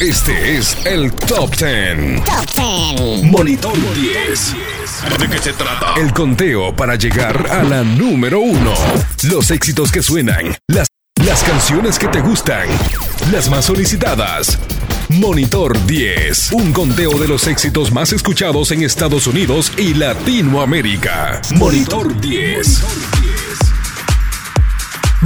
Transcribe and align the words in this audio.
Este 0.00 0.58
es 0.58 0.76
el 0.84 1.10
Top 1.10 1.56
10. 1.56 2.22
Top 2.22 2.98
10. 2.98 3.22
Monitor 3.24 3.72
10. 3.94 4.54
¿De 5.18 5.28
qué 5.28 5.38
se 5.38 5.54
trata? 5.54 5.94
El 5.98 6.12
conteo 6.12 6.76
para 6.76 6.96
llegar 6.96 7.50
a 7.50 7.62
la 7.62 7.82
número 7.82 8.40
uno. 8.40 8.74
Los 9.22 9.50
éxitos 9.50 9.90
que 9.90 10.02
suenan. 10.02 10.54
Las, 10.68 10.88
las 11.24 11.42
canciones 11.42 11.98
que 11.98 12.08
te 12.08 12.20
gustan. 12.20 12.68
Las 13.32 13.48
más 13.48 13.64
solicitadas. 13.64 14.58
Monitor 15.08 15.86
10. 15.86 16.52
Un 16.52 16.74
conteo 16.74 17.18
de 17.18 17.28
los 17.28 17.46
éxitos 17.46 17.90
más 17.90 18.12
escuchados 18.12 18.72
en 18.72 18.82
Estados 18.82 19.26
Unidos 19.26 19.72
y 19.78 19.94
Latinoamérica. 19.94 21.40
Monitor 21.54 22.20
10. 22.20 23.25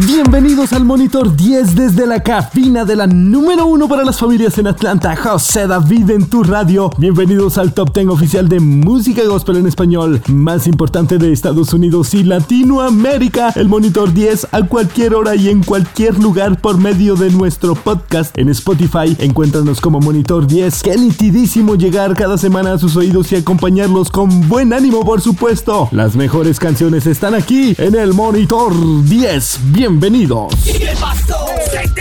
Bienvenidos 0.06 0.72
al 0.72 0.84
Monitor 0.84 1.36
10 1.36 1.74
desde 1.74 2.06
la 2.06 2.22
cabina 2.22 2.86
de 2.86 2.96
la 2.96 3.06
número 3.06 3.66
1 3.66 3.86
para 3.86 4.02
las 4.02 4.18
familias 4.18 4.56
en 4.56 4.66
Atlanta, 4.66 5.14
José 5.14 5.66
David 5.66 6.10
en 6.10 6.26
tu 6.26 6.42
radio. 6.42 6.90
Bienvenidos 6.96 7.58
al 7.58 7.74
Top 7.74 7.92
10 7.92 8.08
oficial 8.08 8.48
de 8.48 8.60
música 8.60 9.22
gospel 9.24 9.56
en 9.56 9.66
español, 9.66 10.22
más 10.28 10.66
importante 10.66 11.18
de 11.18 11.32
Estados 11.32 11.74
Unidos 11.74 12.14
y 12.14 12.24
Latinoamérica. 12.24 13.52
El 13.56 13.68
Monitor 13.68 14.14
10 14.14 14.48
a 14.52 14.62
cualquier 14.62 15.14
hora 15.14 15.34
y 15.34 15.50
en 15.50 15.62
cualquier 15.62 16.18
lugar 16.18 16.58
por 16.58 16.78
medio 16.78 17.14
de 17.14 17.30
nuestro 17.30 17.74
podcast 17.74 18.36
en 18.38 18.48
Spotify. 18.48 19.14
Encuéntranos 19.18 19.82
como 19.82 20.00
Monitor 20.00 20.46
10. 20.46 20.82
Qué 20.82 20.96
nitidísimo 20.96 21.74
llegar 21.74 22.14
cada 22.14 22.38
semana 22.38 22.72
a 22.72 22.78
sus 22.78 22.96
oídos 22.96 23.32
y 23.32 23.36
acompañarlos 23.36 24.10
con 24.10 24.48
buen 24.48 24.72
ánimo, 24.72 25.04
por 25.04 25.20
supuesto. 25.20 25.88
Las 25.92 26.16
mejores 26.16 26.58
canciones 26.58 27.06
están 27.06 27.34
aquí 27.34 27.74
en 27.76 27.94
el 27.96 28.14
Monitor 28.14 28.72
10. 29.04 29.60
Bienvenidos. 29.64 29.89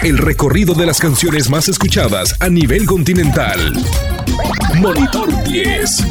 El 0.04 0.18
recorrido 0.18 0.74
de 0.74 0.86
las 0.86 1.00
canciones 1.00 1.50
más 1.50 1.68
escuchadas 1.68 2.36
a 2.40 2.50
nivel 2.50 2.86
continental. 2.86 3.74
Monitor 4.76 5.44
10. 5.44 6.06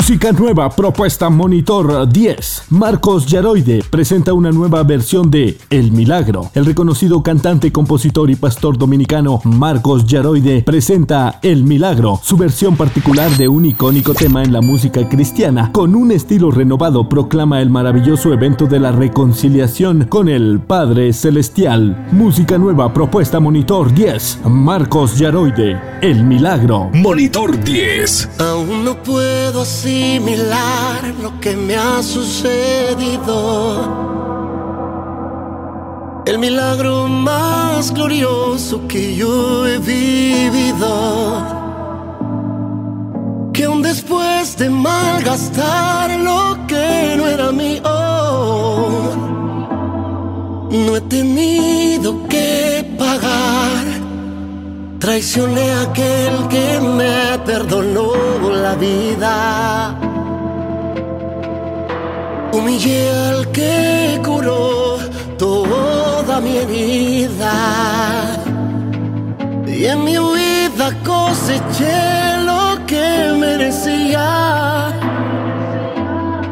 Música 0.08 0.30
nueva, 0.30 0.70
propuesta 0.70 1.28
Monitor 1.30 2.08
10. 2.08 2.66
Marcos 2.70 3.26
Yaroide 3.26 3.82
presenta 3.90 4.34
una 4.34 4.52
nueva 4.52 4.84
versión 4.84 5.32
de 5.32 5.58
El 5.68 5.90
Milagro. 5.90 6.48
El 6.54 6.64
reconocido 6.64 7.24
cantante, 7.24 7.72
compositor 7.72 8.30
y 8.30 8.36
pastor 8.36 8.78
dominicano 8.78 9.40
Marcos 9.42 10.06
Yaroide 10.06 10.62
presenta 10.62 11.40
El 11.42 11.64
Milagro, 11.64 12.20
su 12.22 12.36
versión 12.36 12.76
particular 12.76 13.32
de 13.32 13.48
un 13.48 13.66
icónico 13.66 14.14
tema 14.14 14.44
en 14.44 14.52
la 14.52 14.60
música 14.60 15.08
cristiana. 15.08 15.72
Con 15.72 15.96
un 15.96 16.12
estilo 16.12 16.52
renovado 16.52 17.08
proclama 17.08 17.60
el 17.60 17.70
maravilloso 17.70 18.32
evento 18.32 18.66
de 18.66 18.78
la 18.78 18.92
reconciliación 18.92 20.04
con 20.04 20.28
el 20.28 20.60
Padre 20.60 21.12
Celestial. 21.14 22.06
Música 22.12 22.58
nueva, 22.58 22.94
propuesta 22.94 23.40
Monitor 23.40 23.92
10. 23.92 24.42
Marcos 24.44 25.18
Yaroide, 25.18 25.80
El 26.00 26.22
Milagro. 26.22 26.90
Monitor 26.92 27.58
10. 27.64 28.38
Aún 28.38 28.84
no 28.84 29.02
puedo 29.02 29.64
asimilar 29.96 31.14
lo 31.22 31.40
que 31.40 31.56
me 31.56 31.74
ha 31.76 32.02
sucedido. 32.02 33.34
El 36.26 36.38
milagro 36.38 37.08
más 37.08 37.92
glorioso 37.92 38.86
que 38.88 39.14
yo 39.16 39.66
he 39.66 39.78
vivido. 39.78 40.88
Que 43.52 43.64
aún 43.64 43.82
después 43.82 44.56
de 44.58 44.68
malgastar 44.68 46.10
lo 46.20 46.58
que 46.66 47.14
no 47.16 47.26
era 47.26 47.52
mío, 47.52 47.82
no 50.70 50.96
he 50.96 51.00
tenido 51.02 52.26
que 52.28 52.84
pagar. 52.98 53.95
Traicioné 55.06 55.70
a 55.70 55.82
aquel 55.82 56.48
que 56.48 56.80
me 56.80 57.38
perdonó 57.46 58.10
la 58.50 58.74
vida. 58.74 59.96
Humillé 62.52 63.08
al 63.28 63.52
que 63.52 64.20
curó 64.24 64.98
toda 65.38 66.40
mi 66.40 66.56
herida. 66.56 67.54
Y 69.64 69.84
en 69.84 70.02
mi 70.02 70.18
huida 70.18 70.90
coseché 71.04 72.38
lo 72.44 72.84
que 72.84 73.32
merecía. 73.38 74.92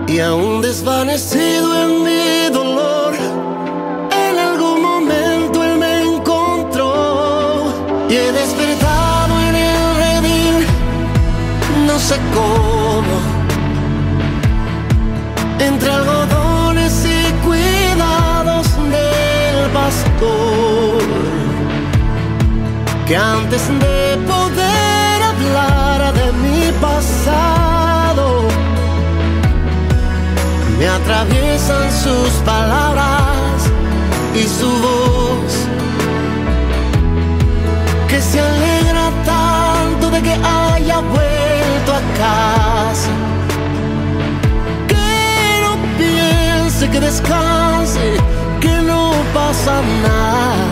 Y 0.06 0.20
aún 0.20 0.62
desvanecido 0.62 1.68
en 1.82 2.04
mi 2.04 2.43
sé 12.08 12.16
cómo. 12.34 13.16
Entre 15.58 15.90
algodones 15.90 16.94
y 17.18 17.32
cuidados 17.46 18.66
del 18.96 19.70
pastor. 19.80 21.02
Que 23.06 23.16
antes 23.16 23.62
de 23.84 24.18
poder 24.32 25.16
hablar 25.32 26.12
de 26.20 26.26
mi 26.44 26.72
pasado, 26.88 28.26
me 30.78 30.86
atraviesan 30.88 31.86
sus 32.04 32.30
palabras 32.52 33.56
y 34.34 34.42
su 34.58 34.70
voz 34.86 35.52
que 38.08 38.20
se 38.20 38.40
alegra 38.40 39.10
tanto 39.24 40.10
de 40.10 40.22
que 40.22 40.34
haya 40.34 40.98
vuelto 41.00 41.23
Que 44.88 45.60
no 45.62 45.72
piense 45.98 46.88
que 46.90 47.00
descanse, 47.00 48.16
que 48.60 48.82
no 48.82 49.12
pasa 49.34 49.82
nada. 50.02 50.63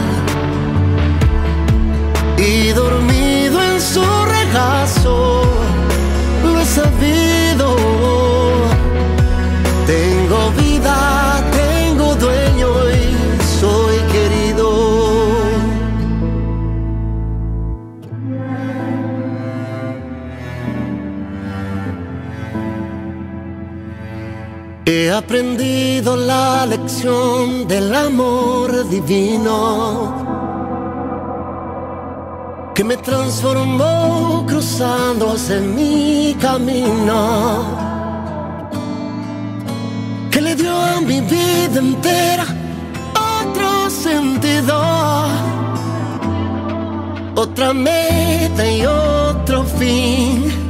He 25.13 25.15
aprendido 25.15 26.17
la 26.17 26.65
lección 26.65 27.69
del 27.69 27.95
amor 27.95 28.89
divino 28.89 30.17
que 32.75 32.83
me 32.83 32.97
transformó 32.97 34.47
cruzando 34.49 35.33
hacia 35.33 35.61
mi 35.61 36.35
camino, 36.41 37.77
que 40.31 40.41
le 40.41 40.55
dio 40.55 40.75
a 40.75 41.03
mi 41.03 41.21
vida 41.21 41.79
entera 41.79 42.47
otro 43.43 43.91
sentido, 43.91 45.27
otra 47.37 47.75
meta 47.75 48.67
y 48.67 48.87
otro 48.87 49.63
fin. 49.79 50.62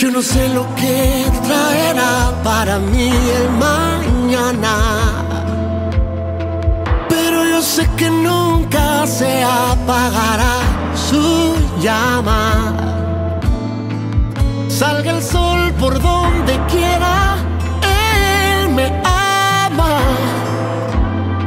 Yo 0.00 0.12
no 0.12 0.22
sé 0.22 0.48
lo 0.50 0.64
que 0.76 1.26
traerá 1.44 2.30
para 2.44 2.78
mí 2.78 3.10
el 3.10 3.50
mañana. 3.58 4.76
Pero 7.08 7.44
yo 7.44 7.60
sé 7.60 7.84
que 7.96 8.08
nunca 8.08 9.04
se 9.08 9.42
apagará 9.42 10.60
su 10.94 11.52
llama. 11.80 12.76
Salga 14.68 15.16
el 15.16 15.20
sol 15.20 15.72
por 15.80 16.00
donde 16.00 16.60
quiera, 16.70 17.34
Él 17.82 18.68
me 18.68 18.86
ama. 19.02 19.98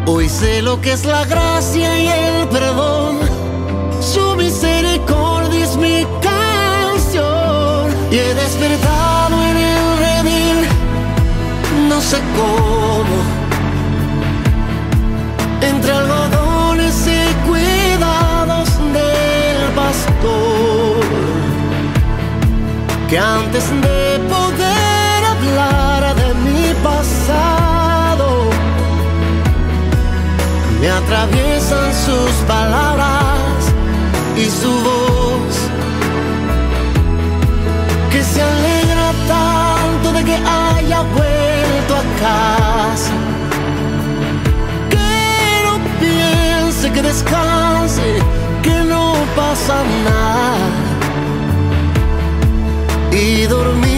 Hoy 0.07 0.27
sé 0.27 0.61
lo 0.61 0.81
que 0.81 0.91
es 0.91 1.05
la 1.05 1.23
gracia 1.23 1.97
y 1.97 2.07
el 2.09 2.49
perdón. 2.49 3.19
Su 4.01 4.35
misericordia 4.35 5.63
es 5.63 5.77
mi 5.77 6.05
y 8.11 8.17
he 8.17 8.33
despertado 8.33 9.41
en 9.41 9.55
el 9.55 9.97
redil, 10.03 10.67
no 11.87 12.01
sé 12.01 12.17
cómo. 12.35 13.17
Entre 15.61 15.91
algodones 15.93 17.07
y 17.07 17.47
cuidados 17.47 18.69
del 18.97 19.59
pastor. 19.81 21.05
Que 23.09 23.17
antes 23.17 23.69
de 23.69 24.19
poder 24.35 25.25
hablar 25.33 26.15
de 26.15 26.33
mi 26.45 26.73
pasado 26.83 28.49
me 30.81 30.89
atraviesan 30.89 31.93
sus 31.93 32.31
palabras 32.45 33.73
y 34.35 34.45
su 34.49 34.71
voz, 34.83 34.90
se 38.33 38.41
alegra 38.41 39.07
tanto 39.27 40.13
de 40.13 40.23
que 40.23 40.35
haya 40.35 41.01
vuelto 41.17 41.91
a 42.01 42.03
casa. 42.25 43.13
Que 44.93 45.13
no 45.65 45.73
piense, 45.99 46.91
que 46.91 47.01
descanse, 47.01 48.07
que 48.63 48.75
no 48.91 49.13
pasa 49.35 49.75
nada. 50.05 50.67
Y 53.11 53.45
dormido 53.47 53.90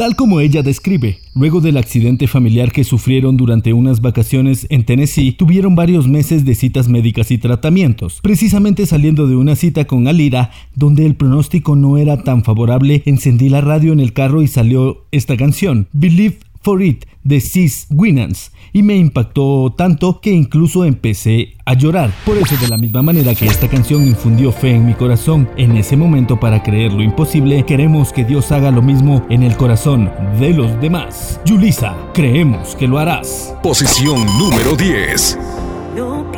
Tal 0.00 0.16
como 0.16 0.40
ella 0.40 0.62
describe, 0.62 1.18
luego 1.34 1.60
del 1.60 1.76
accidente 1.76 2.26
familiar 2.26 2.72
que 2.72 2.84
sufrieron 2.84 3.36
durante 3.36 3.74
unas 3.74 4.00
vacaciones 4.00 4.66
en 4.70 4.86
Tennessee, 4.86 5.32
tuvieron 5.32 5.74
varios 5.74 6.08
meses 6.08 6.46
de 6.46 6.54
citas 6.54 6.88
médicas 6.88 7.30
y 7.30 7.36
tratamientos. 7.36 8.20
Precisamente 8.22 8.86
saliendo 8.86 9.26
de 9.26 9.36
una 9.36 9.56
cita 9.56 9.84
con 9.84 10.08
Alira, 10.08 10.52
donde 10.74 11.04
el 11.04 11.16
pronóstico 11.16 11.76
no 11.76 11.98
era 11.98 12.24
tan 12.24 12.44
favorable, 12.44 13.02
encendí 13.04 13.50
la 13.50 13.60
radio 13.60 13.92
en 13.92 14.00
el 14.00 14.14
carro 14.14 14.40
y 14.40 14.48
salió 14.48 15.04
esta 15.12 15.36
canción, 15.36 15.86
Believe 15.92 16.38
for 16.60 16.82
It, 16.82 17.04
de 17.24 17.40
Sis 17.40 17.86
Winans, 17.90 18.52
y 18.72 18.82
me 18.82 18.96
impactó 18.96 19.74
tanto 19.76 20.20
que 20.20 20.30
incluso 20.30 20.84
empecé 20.84 21.54
a 21.64 21.74
llorar. 21.74 22.12
Por 22.24 22.36
eso, 22.38 22.56
de 22.56 22.68
la 22.68 22.76
misma 22.76 23.02
manera 23.02 23.34
que 23.34 23.46
esta 23.46 23.68
canción 23.68 24.06
infundió 24.06 24.52
fe 24.52 24.70
en 24.70 24.86
mi 24.86 24.94
corazón 24.94 25.48
en 25.56 25.76
ese 25.76 25.96
momento 25.96 26.38
para 26.38 26.62
creer 26.62 26.92
lo 26.92 27.02
imposible, 27.02 27.64
queremos 27.64 28.12
que 28.12 28.24
Dios 28.24 28.52
haga 28.52 28.70
lo 28.70 28.82
mismo 28.82 29.26
en 29.30 29.42
el 29.42 29.56
corazón 29.56 30.10
de 30.38 30.52
los 30.54 30.80
demás. 30.80 31.40
Yulisa, 31.44 31.96
creemos 32.14 32.76
que 32.76 32.88
lo 32.88 32.98
harás. 32.98 33.54
Posición 33.62 34.24
número 34.38 34.76
10. 34.76 35.38
No 35.96 36.29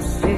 us. 0.00 0.29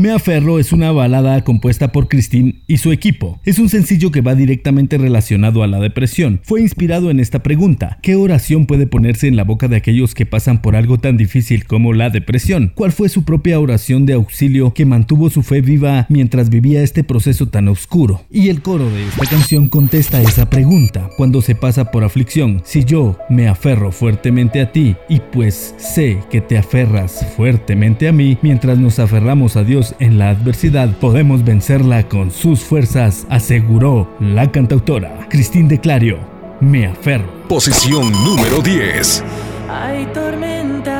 Me 0.00 0.12
aferro 0.12 0.58
es 0.58 0.72
una 0.72 0.92
balada 0.92 1.44
compuesta 1.44 1.92
por 1.92 2.08
Christine 2.08 2.62
y 2.66 2.78
su 2.78 2.90
equipo. 2.90 3.38
Es 3.44 3.58
un 3.58 3.68
sencillo 3.68 4.10
que 4.10 4.22
va 4.22 4.34
directamente 4.34 4.96
relacionado 4.96 5.62
a 5.62 5.66
la 5.66 5.78
depresión. 5.78 6.40
Fue 6.42 6.62
inspirado 6.62 7.10
en 7.10 7.20
esta 7.20 7.42
pregunta: 7.42 7.98
¿qué 8.00 8.14
oración 8.14 8.64
puede 8.64 8.86
ponerse 8.86 9.28
en 9.28 9.36
la 9.36 9.44
boca 9.44 9.68
de 9.68 9.76
aquellos 9.76 10.14
que 10.14 10.24
pasan 10.24 10.62
por 10.62 10.74
algo 10.74 10.96
tan 10.96 11.18
difícil 11.18 11.66
como 11.66 11.92
la 11.92 12.08
depresión? 12.08 12.72
¿Cuál 12.74 12.92
fue 12.92 13.10
su 13.10 13.24
propia 13.24 13.60
oración 13.60 14.06
de 14.06 14.14
auxilio 14.14 14.72
que 14.72 14.86
mantuvo 14.86 15.28
su 15.28 15.42
fe 15.42 15.60
viva 15.60 16.06
mientras 16.08 16.48
vivía 16.48 16.82
este 16.82 17.04
proceso 17.04 17.48
tan 17.48 17.68
oscuro? 17.68 18.22
Y 18.30 18.48
el 18.48 18.62
coro 18.62 18.88
de 18.88 19.06
esta 19.06 19.26
canción 19.26 19.68
contesta 19.68 20.22
esa 20.22 20.48
pregunta 20.48 21.10
cuando 21.18 21.42
se 21.42 21.54
pasa 21.54 21.90
por 21.90 22.04
aflicción. 22.04 22.62
Si 22.64 22.84
yo 22.84 23.18
me 23.28 23.48
aferro 23.48 23.92
fuertemente 23.92 24.62
a 24.62 24.72
ti 24.72 24.96
y 25.10 25.20
pues 25.30 25.74
sé 25.76 26.20
que 26.30 26.40
te 26.40 26.56
aferras 26.56 27.26
fuertemente 27.36 28.08
a 28.08 28.12
mí, 28.12 28.38
mientras 28.40 28.78
nos 28.78 28.98
aferramos 28.98 29.58
a 29.58 29.62
Dios 29.62 29.89
en 29.98 30.18
la 30.18 30.30
adversidad, 30.30 30.88
podemos 30.98 31.44
vencerla 31.44 32.08
con 32.08 32.30
sus 32.30 32.60
fuerzas, 32.60 33.26
aseguró 33.28 34.08
la 34.20 34.50
cantautora 34.50 35.26
Cristín 35.28 35.68
de 35.68 35.80
Clario. 35.80 36.18
Me 36.60 36.86
aferro. 36.86 37.26
Posición 37.48 38.12
número 38.24 38.60
10. 38.62 39.24
Hay 39.68 40.06
tormentas 40.06 40.94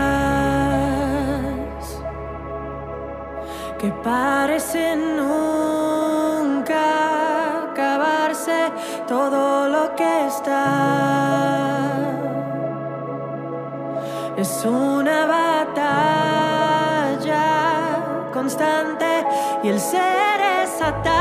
que 3.78 3.88
parecen 4.02 5.16
nunca 5.16 6.82
acabarse 7.70 8.70
todo 9.06 9.68
lo 9.68 9.94
que 9.97 10.26
está. 10.26 11.30
Es 14.37 14.64
una 14.64 15.26
y 19.62 19.69
el 19.69 19.78
ser 19.78 20.40
es 20.62 20.83
atado 20.83 21.19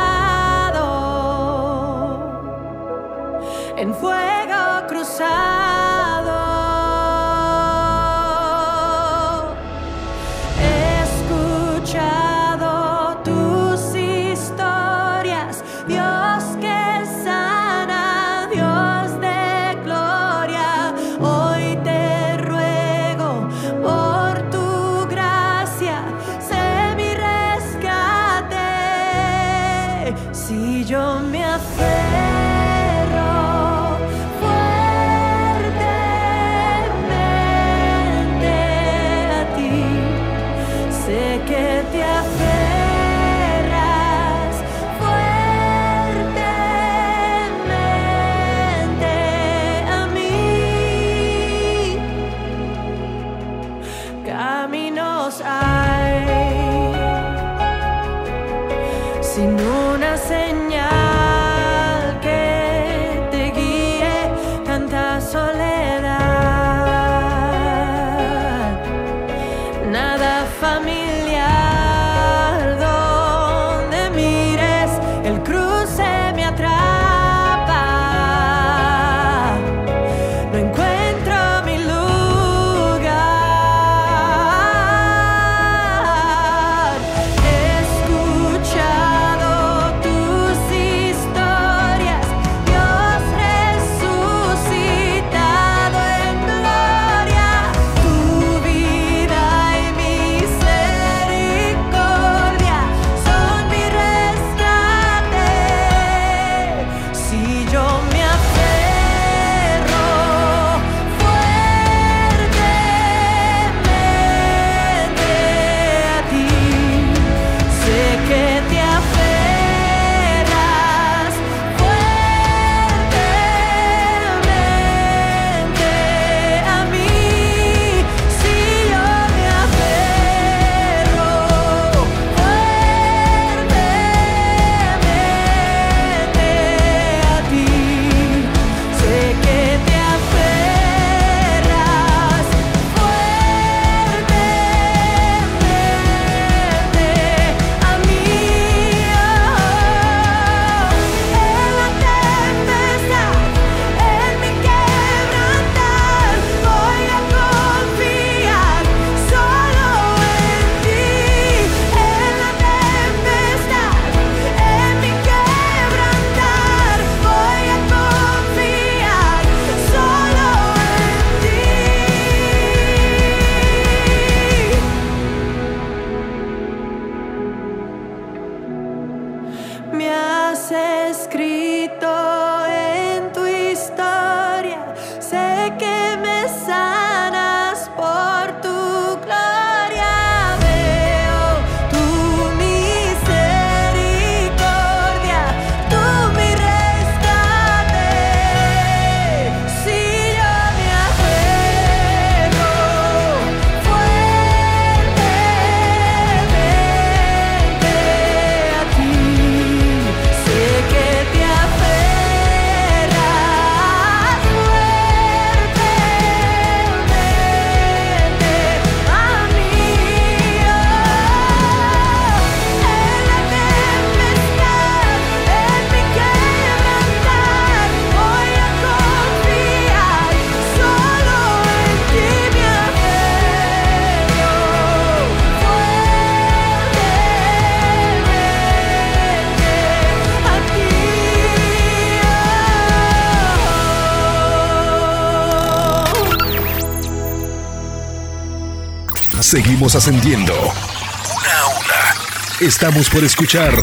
seguimos 249.50 249.96
ascendiendo. 249.96 250.54
Una 250.54 251.58
a 251.58 251.68
una. 251.80 252.68
Estamos 252.68 253.10
por 253.10 253.24
escuchar 253.24 253.74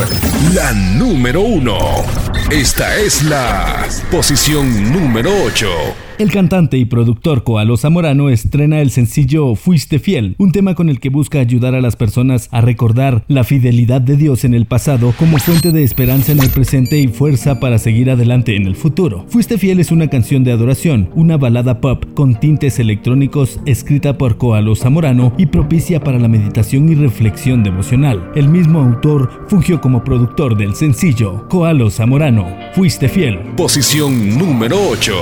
la 0.54 0.72
número 0.72 1.40
uno. 1.40 2.25
Esta 2.50 2.96
es 2.96 3.24
la 3.24 3.88
posición 4.08 4.92
número 4.92 5.30
8. 5.46 5.66
El 6.18 6.32
cantante 6.32 6.78
y 6.78 6.86
productor 6.86 7.44
Coalo 7.44 7.76
Zamorano 7.76 8.30
estrena 8.30 8.80
el 8.80 8.90
sencillo 8.90 9.54
Fuiste 9.54 9.98
Fiel, 9.98 10.34
un 10.38 10.50
tema 10.50 10.74
con 10.74 10.88
el 10.88 10.98
que 10.98 11.10
busca 11.10 11.40
ayudar 11.40 11.74
a 11.74 11.82
las 11.82 11.94
personas 11.94 12.48
a 12.52 12.62
recordar 12.62 13.22
la 13.28 13.44
fidelidad 13.44 14.00
de 14.00 14.16
Dios 14.16 14.46
en 14.46 14.54
el 14.54 14.64
pasado 14.64 15.12
como 15.18 15.36
fuente 15.36 15.72
de 15.72 15.84
esperanza 15.84 16.32
en 16.32 16.40
el 16.40 16.48
presente 16.48 16.98
y 16.98 17.08
fuerza 17.08 17.60
para 17.60 17.76
seguir 17.76 18.10
adelante 18.10 18.56
en 18.56 18.66
el 18.66 18.76
futuro. 18.76 19.26
Fuiste 19.28 19.58
Fiel 19.58 19.78
es 19.78 19.92
una 19.92 20.08
canción 20.08 20.42
de 20.42 20.52
adoración, 20.52 21.10
una 21.14 21.36
balada 21.36 21.82
pop 21.82 22.06
con 22.14 22.40
tintes 22.40 22.78
electrónicos 22.78 23.60
escrita 23.66 24.16
por 24.16 24.38
Coalo 24.38 24.74
Zamorano 24.74 25.34
y 25.36 25.44
propicia 25.44 26.00
para 26.00 26.18
la 26.18 26.28
meditación 26.28 26.88
y 26.88 26.94
reflexión 26.94 27.62
devocional. 27.62 28.32
El 28.34 28.48
mismo 28.48 28.80
autor 28.80 29.44
fungió 29.48 29.82
como 29.82 30.02
productor 30.02 30.56
del 30.56 30.74
sencillo. 30.74 31.46
Coalo 31.50 31.90
Zamorano, 31.90 32.35
Fuiste 32.74 33.08
Fiel. 33.08 33.38
Posición 33.56 34.36
número 34.36 34.76
8. 34.90 35.14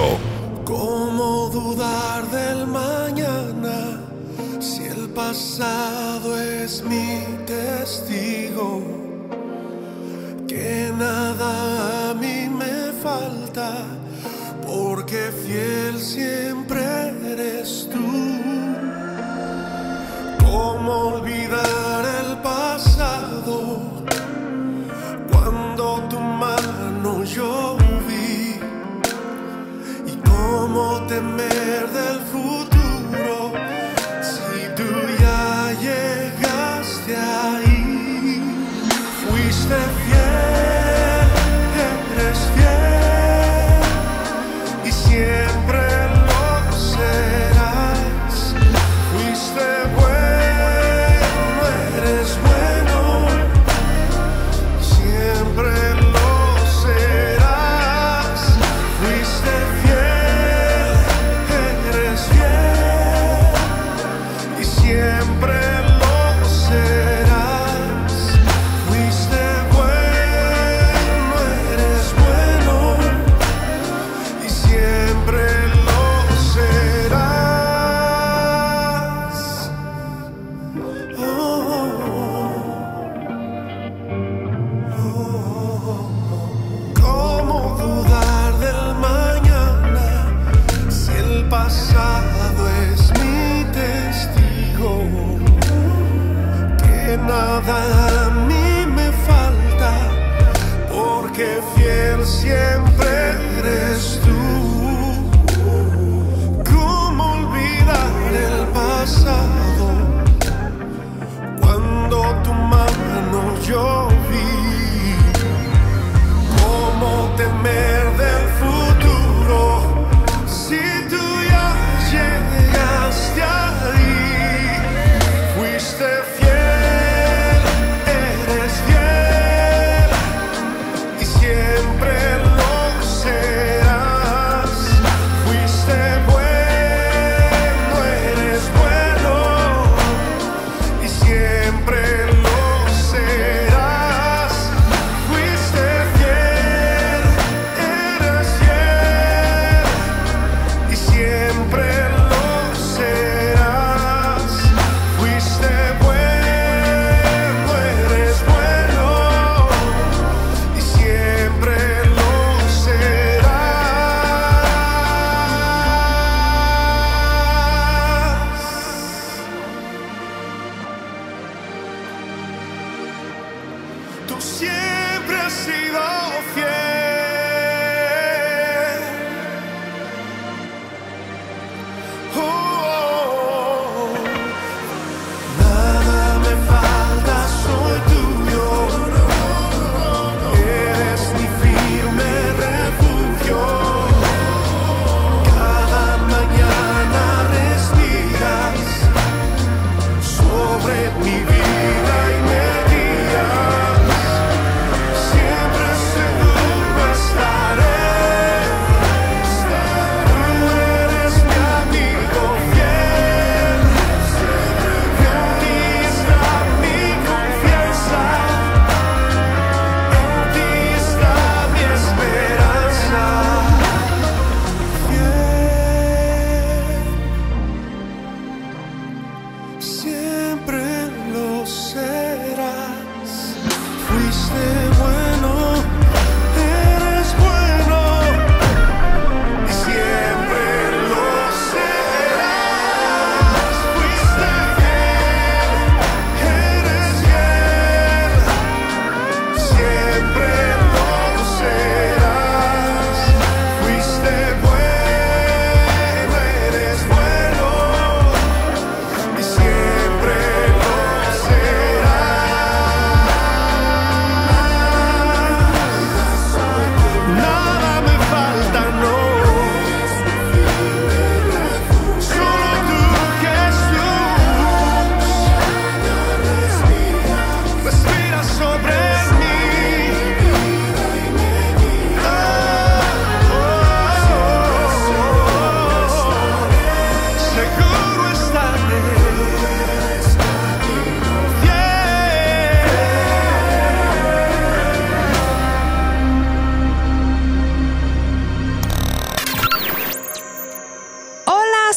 ¿Cómo 0.64 1.48
dudar 1.52 2.28
del 2.30 2.66
mañana 2.66 4.00
si 4.58 4.82
el 4.82 5.08
pasado 5.10 6.36
es 6.36 6.82
mi 6.82 7.20
testigo? 7.46 8.82
Que 10.48 10.90
nada 10.98 12.10
a 12.10 12.14
mí 12.14 12.48
me 12.48 12.92
falta, 13.00 13.84
porque 14.66 15.30
fiel 15.46 15.98
siempre 15.98 16.82
eres 17.32 17.88
tú. 17.92 18.00
¿Cómo 20.44 20.92
olvidar 21.14 22.04
el 22.22 22.36
pasado 22.38 23.73
yo 27.24 27.76
vi? 28.06 28.60
¿Y 30.06 30.16
cómo 30.28 31.06
temer 31.06 31.88
del 31.90 32.20
futuro 32.20 32.43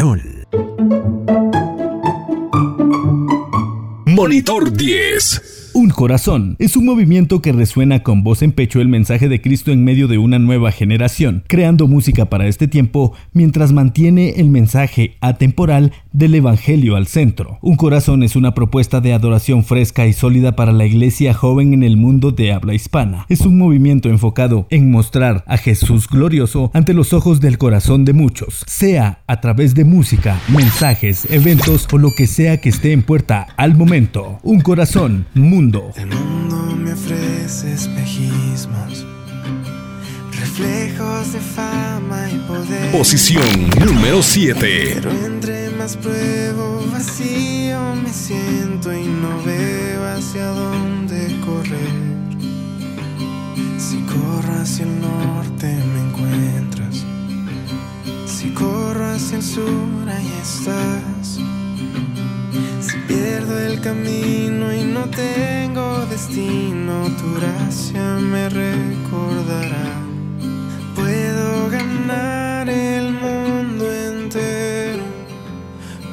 Monitor 4.06 4.71
10. 4.71 5.61
Un 5.73 5.89
corazón 5.89 6.57
es 6.60 6.75
un 6.75 6.84
movimiento 6.84 7.41
que 7.41 7.53
resuena 7.53 8.03
con 8.03 8.23
voz 8.23 8.41
en 8.41 8.51
pecho 8.51 8.81
el 8.81 8.89
mensaje 8.89 9.29
de 9.29 9.39
Cristo 9.39 9.71
en 9.71 9.86
medio 9.86 10.10
de 10.10 10.17
una 10.17 10.38
nueva 10.38 10.73
generación, 10.73 11.45
creando 11.47 11.88
música 11.88 12.25
para 12.25 12.47
este 12.47 12.67
tiempo 12.67 13.13
mientras 13.31 13.71
mantiene 13.71 14.31
el 14.31 14.49
mensaje 14.49 15.15
atemporal 15.21 15.93
del 16.12 16.36
Evangelio 16.36 16.97
al 16.97 17.07
centro. 17.07 17.57
Un 17.62 17.77
corazón 17.77 18.21
es 18.21 18.36
una 18.36 18.53
propuesta 18.53 18.99
de 18.99 19.13
adoración 19.13 19.63
fresca 19.63 20.05
y 20.07 20.12
sólida 20.12 20.57
para 20.57 20.73
la 20.73 20.86
iglesia 20.86 21.34
joven 21.34 21.73
en 21.73 21.84
el 21.84 21.95
mundo 21.95 22.31
de 22.31 22.51
habla 22.51 22.73
hispana. 22.73 23.25
Es 23.29 23.41
un 23.41 23.57
movimiento 23.57 24.10
enfocado 24.10 24.67
en 24.71 24.91
mostrar 24.91 25.45
a 25.47 25.55
Jesús 25.55 26.10
glorioso 26.10 26.69
ante 26.73 26.93
los 26.93 27.13
ojos 27.13 27.39
del 27.39 27.57
corazón 27.57 28.03
de 28.03 28.12
muchos, 28.12 28.65
sea 28.67 29.23
a 29.25 29.39
través 29.39 29.73
de 29.73 29.86
música, 29.86 30.38
mensajes, 30.49 31.31
eventos 31.31 31.88
o 31.93 31.97
lo 31.97 32.12
que 32.12 32.27
sea 32.27 32.60
que 32.60 32.67
esté 32.67 32.91
en 32.91 33.03
puerta 33.03 33.47
al 33.55 33.77
momento. 33.77 34.39
Un 34.43 34.60
corazón, 34.60 35.27
mundo. 35.34 35.62
El 35.73 36.07
mundo 36.07 36.75
me 36.75 36.91
ofrece 36.91 37.71
espejismos, 37.71 39.05
reflejos 40.38 41.31
de 41.31 41.39
fama 41.39 42.29
y 42.29 42.39
poder. 42.39 42.91
Posición 42.91 43.69
número 43.79 44.21
7. 44.21 44.60
Pero 44.95 45.12
entre 45.12 45.69
más 45.69 45.95
pruebo, 45.95 46.86
vacío 46.91 47.95
me 48.03 48.12
siento 48.12 48.91
y 48.91 49.05
no 49.05 49.41
veo 49.45 50.05
hacia 50.13 50.47
dónde 50.47 51.39
correr. 51.45 52.12
Si 53.77 53.97
corro 54.01 54.53
hacia 54.62 54.84
el 54.84 54.99
norte 54.99 55.67
me 55.67 56.01
encuentras. 56.10 57.05
Si 58.25 58.49
corro 58.49 59.05
hacia 59.05 59.38
el 59.38 59.43
sur, 59.43 60.10
ahí 60.10 60.34
estás. 60.41 61.39
Si 62.79 62.97
pierdo 63.07 63.59
el 63.59 63.79
camino 63.81 64.73
y 64.73 64.83
no 64.83 65.05
tengo 65.09 66.05
destino, 66.07 67.07
tu 67.19 67.35
gracia 67.35 68.17
me 68.19 68.49
recordará. 68.49 69.89
Puedo 70.95 71.69
ganar 71.69 72.69
el 72.69 73.13
mundo 73.13 73.91
entero, 73.91 75.03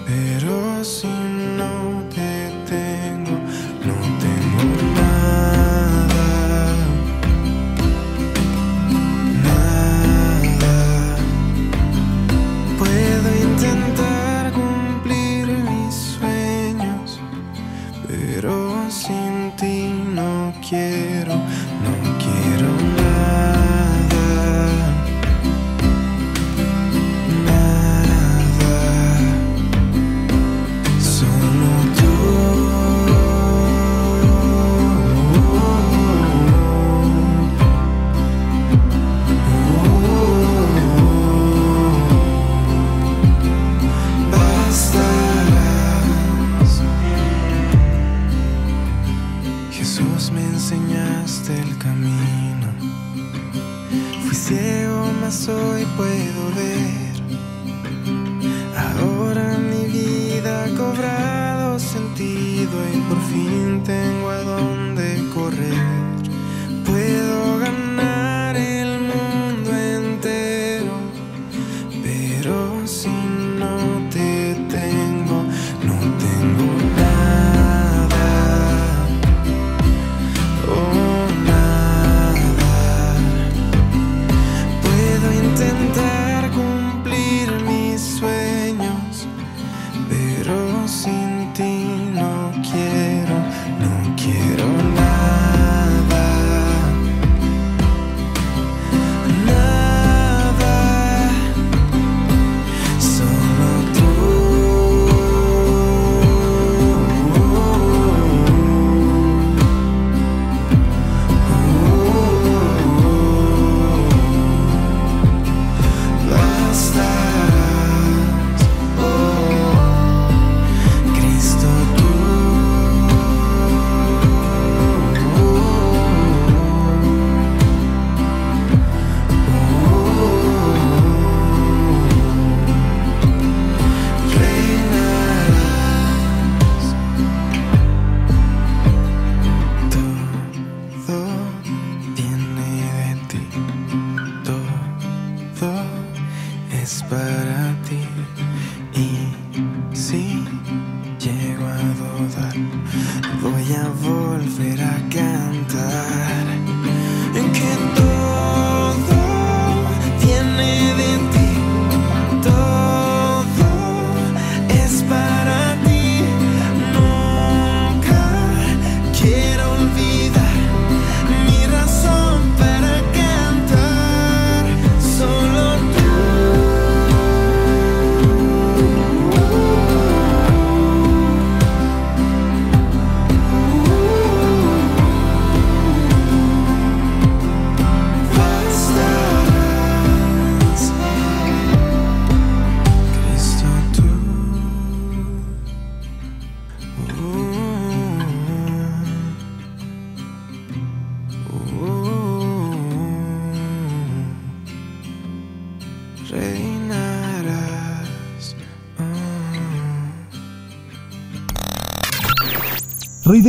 pero 0.07 0.85
si 0.85 1.09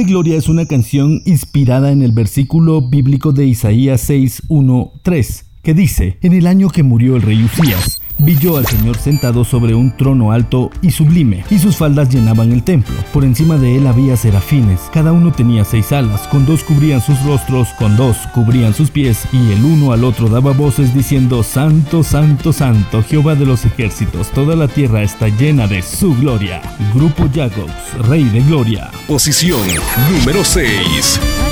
Gloria 0.04 0.38
es 0.38 0.48
una 0.48 0.66
canción 0.66 1.22
inspirada 1.26 1.92
en 1.92 2.02
el 2.02 2.12
versículo 2.12 2.90
bíblico 2.90 3.32
de 3.32 3.46
Isaías 3.46 4.02
6, 4.02 4.44
1, 4.48 4.92
3, 5.04 5.46
que 5.62 5.74
dice, 5.74 6.18
en 6.22 6.34
el 6.34 6.48
año 6.48 6.70
que 6.70 6.84
murió 6.84 7.16
el 7.16 7.22
rey 7.22 7.44
Usías, 7.44 7.99
vi 8.20 8.38
al 8.56 8.66
Señor 8.66 8.98
sentado 8.98 9.44
sobre 9.44 9.74
un 9.76 9.92
trono 9.96 10.32
alto 10.32 10.70
y 10.82 10.92
sublime, 10.92 11.44
y 11.50 11.60
sus 11.60 11.78
faldas 11.78 12.10
llenaban 12.10 12.52
el 12.52 12.64
templo. 12.64 12.96
Por 13.12 13.24
encima 13.24 13.58
de 13.58 13.78
él 13.78 13.88
había 13.88 14.18
serafines, 14.18 14.82
cada 14.94 15.12
uno 15.12 15.32
tenía 15.32 15.66
seis 15.66 15.92
alas, 15.92 16.28
con 16.28 16.46
dos 16.46 16.64
cubrían 16.64 17.02
sus 17.02 17.22
rostros, 17.24 17.70
con 17.78 17.96
dos 17.98 18.18
cubrían 18.34 18.74
sus 18.74 18.92
pies, 18.92 19.26
y 19.32 19.52
el 19.52 19.64
uno 19.64 19.92
al 19.92 20.04
otro 20.04 20.30
daba 20.30 20.52
voces 20.52 20.94
diciendo, 20.94 21.44
Santo, 21.44 22.04
Santo, 22.04 22.54
Santo, 22.54 23.04
Jehová 23.04 23.36
de 23.36 23.46
los 23.46 23.66
ejércitos, 23.66 24.30
toda 24.32 24.56
la 24.56 24.68
tierra 24.68 25.02
está 25.04 25.28
llena 25.30 25.68
de 25.68 25.82
su 25.82 26.16
gloria. 26.16 26.62
Grupo 26.94 27.28
Jacobs, 27.34 28.08
Rey 28.08 28.24
de 28.26 28.42
Gloria. 28.42 28.92
Posición 29.08 29.62
número 30.12 30.44
6. 30.44 31.49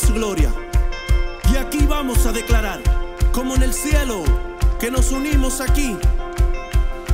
Su 0.00 0.14
gloria. 0.14 0.52
Y 1.52 1.56
aquí 1.56 1.86
vamos 1.86 2.26
a 2.26 2.32
declarar, 2.32 2.80
como 3.32 3.54
en 3.54 3.62
el 3.62 3.72
cielo, 3.72 4.24
que 4.78 4.90
nos 4.90 5.12
unimos 5.12 5.60
aquí. 5.60 5.96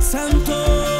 Santo, 0.01 0.92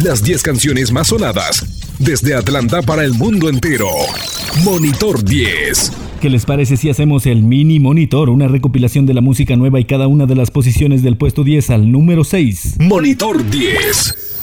Las 0.04 0.24
10 0.24 0.44
canciones 0.44 0.92
más 0.92 1.08
sonadas 1.08 1.66
desde 2.00 2.34
Atlanta 2.34 2.82
para 2.82 3.04
el 3.04 3.14
mundo 3.14 3.50
entero. 3.50 3.88
Monitor 4.64 5.24
10. 5.24 5.92
¿Qué 6.22 6.30
les 6.30 6.46
parece 6.46 6.78
si 6.78 6.90
hacemos 6.90 7.26
el 7.26 7.44
mini 7.44 7.80
monitor, 7.80 8.30
una 8.30 8.48
recopilación 8.48 9.06
de 9.06 9.14
la 9.14 9.22
música 9.22 9.56
nueva 9.56 9.80
y 9.80 9.86
cada 9.86 10.08
una 10.08 10.26
de 10.26 10.36
las 10.36 10.52
posiciones 10.52 11.04
del 11.04 11.18
puesto 11.18 11.44
10 11.44 11.70
al 11.70 11.92
número 11.92 12.24
6? 12.24 12.78
Monitor 12.80 13.50
10. 13.50 14.39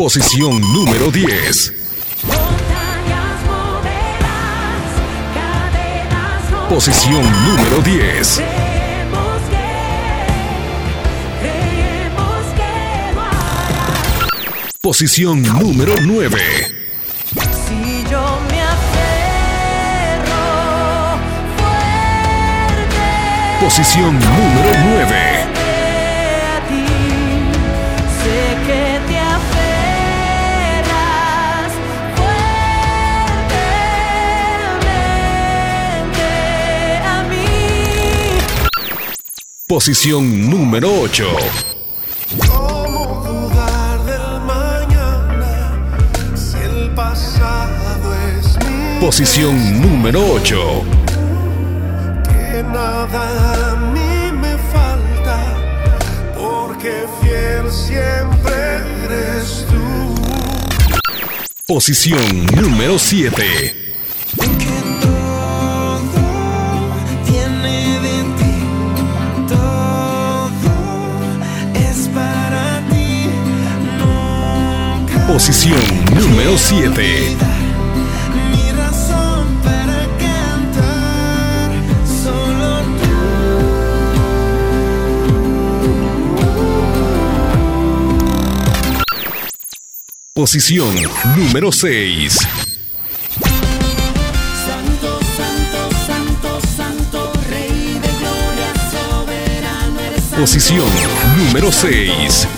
Posición 0.00 0.62
número 0.72 1.10
10. 1.10 1.74
Montañas 2.22 3.44
moverás, 3.46 4.96
cadenas 5.34 6.70
Posición 6.70 7.22
número 7.44 7.82
10. 7.82 8.36
Creemos 8.38 9.42
que, 9.50 9.68
creemos 11.42 12.44
que 12.56 13.12
lo 13.14 13.20
harás. 13.20 14.30
Posición 14.80 15.42
número 15.42 15.94
9. 16.00 16.38
Si 17.68 18.04
yo 18.10 18.40
me 18.50 18.62
aferro 18.62 20.40
fuerte 21.58 23.04
Posición 23.60 24.18
número 24.18 24.72
9. 24.96 25.39
Posición 39.70 40.50
número 40.50 40.90
8. 41.02 41.28
¿Cómo 42.48 43.22
dudar 43.24 44.04
del 44.04 44.40
mañana 44.40 45.78
si 46.34 46.56
el 46.56 46.90
pasado 46.92 48.12
es 48.36 48.56
mío? 48.66 49.00
Posición 49.00 49.80
número 49.80 50.26
8. 50.32 50.82
Que 52.24 52.64
nada 52.64 53.70
a 53.70 53.76
mí 53.76 54.36
me 54.40 54.58
falta, 54.74 55.38
porque 56.36 57.04
fiel 57.22 57.70
siempre 57.70 58.82
eres 59.04 59.66
tú. 59.70 60.16
Posición 61.68 62.44
número 62.56 62.98
7. 62.98 63.79
Posición 75.32 75.80
número 76.12 76.58
7. 76.58 77.36
mi 78.50 78.72
razón 78.72 79.46
para 79.62 80.08
cantar, 80.18 81.70
solo 82.04 82.82
Posición 90.34 90.96
número 91.36 91.70
6. 91.70 92.38
Santo, 94.66 95.20
santo, 95.36 95.90
santo, 96.08 96.60
santo, 96.76 97.32
Rey 97.48 98.00
de 98.00 98.10
gloria, 98.18 98.72
soberano 98.90 100.00
eres 100.00 100.24
santo. 100.24 100.40
Posición 100.40 100.90
número 101.38 101.70
6. 101.70 102.48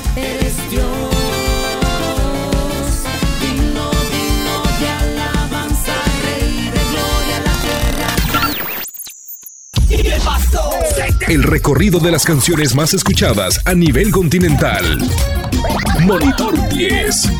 El 11.33 11.45
recorrido 11.45 11.99
de 11.99 12.12
las 12.12 12.26
canciones 12.26 12.74
más 12.74 12.93
escuchadas 12.93 13.59
a 13.64 13.72
nivel 13.72 14.11
continental. 14.11 14.99
Monitor 16.05 16.53
10. 16.68 17.33